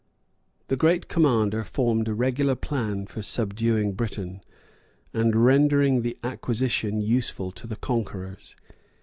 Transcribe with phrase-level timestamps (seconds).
[0.67, 4.41] This great commander formed a regular plan for subduing Britain,
[5.13, 8.55] and rendering the acquisition useful to the conquerors.